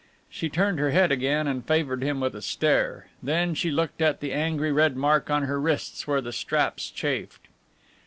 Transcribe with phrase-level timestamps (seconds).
[0.31, 3.09] She turned her head again and favoured him with a stare.
[3.21, 7.47] Then she looked at the angry red mark on her wrists where the straps chafed.